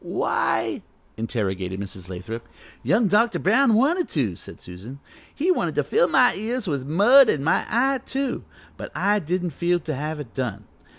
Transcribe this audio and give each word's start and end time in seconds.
"Why" 0.03 0.81
interrogated 1.17 1.79
Mrs. 1.79 2.09
Lathrop. 2.09 2.47
"Young 2.81 3.07
Dr. 3.07 3.37
Brown 3.37 3.75
wanted 3.75 4.09
to," 4.09 4.35
said 4.35 4.59
Susan, 4.59 4.99
"he 5.31 5.51
wanted 5.51 5.75
to 5.75 5.83
fill 5.83 6.07
my 6.07 6.33
ears 6.33 6.67
with 6.67 6.87
mud, 6.87 7.29
an' 7.29 7.43
my 7.43 7.67
eye, 7.69 7.99
too, 8.03 8.43
but 8.77 8.91
I 8.95 9.19
didn't 9.19 9.51
feel 9.51 9.79
to 9.81 9.93
have 9.93 10.19
it 10.19 10.33
done. 10.33 10.63